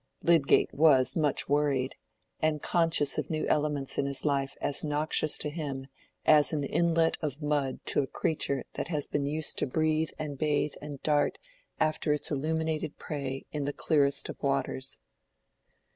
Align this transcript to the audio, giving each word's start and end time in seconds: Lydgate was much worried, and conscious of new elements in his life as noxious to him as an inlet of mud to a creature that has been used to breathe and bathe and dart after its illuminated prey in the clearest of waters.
Lydgate 0.23 0.73
was 0.73 1.15
much 1.15 1.47
worried, 1.47 1.93
and 2.41 2.59
conscious 2.63 3.19
of 3.19 3.29
new 3.29 3.45
elements 3.45 3.99
in 3.99 4.07
his 4.07 4.25
life 4.25 4.55
as 4.59 4.83
noxious 4.83 5.37
to 5.37 5.51
him 5.51 5.85
as 6.25 6.51
an 6.51 6.63
inlet 6.63 7.17
of 7.21 7.39
mud 7.43 7.81
to 7.85 8.01
a 8.01 8.07
creature 8.07 8.63
that 8.73 8.87
has 8.87 9.05
been 9.05 9.27
used 9.27 9.59
to 9.59 9.67
breathe 9.67 10.09
and 10.17 10.39
bathe 10.39 10.73
and 10.81 11.03
dart 11.03 11.37
after 11.79 12.11
its 12.13 12.31
illuminated 12.31 12.97
prey 12.97 13.45
in 13.51 13.65
the 13.65 13.73
clearest 13.73 14.27
of 14.27 14.41
waters. 14.41 14.97